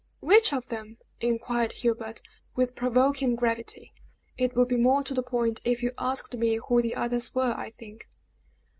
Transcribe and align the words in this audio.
"Which 0.19 0.51
of 0.51 0.65
them?" 0.69 0.97
inquired 1.19 1.73
Hubert, 1.73 2.23
with 2.55 2.73
provoking 2.73 3.35
gravity. 3.35 3.93
"It 4.35 4.55
would 4.55 4.67
be 4.67 4.77
more 4.77 5.03
to 5.03 5.13
the 5.13 5.21
point 5.21 5.61
if 5.63 5.83
you 5.83 5.91
asked 5.99 6.35
me 6.35 6.55
who 6.55 6.81
the 6.81 6.95
others 6.95 7.35
were, 7.35 7.53
I 7.55 7.69
think." 7.69 8.09